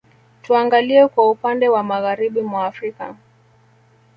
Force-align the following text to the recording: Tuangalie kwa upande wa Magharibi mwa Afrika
Tuangalie 0.41 1.07
kwa 1.07 1.29
upande 1.31 1.69
wa 1.69 1.83
Magharibi 1.83 2.41
mwa 2.41 2.65
Afrika 2.65 3.15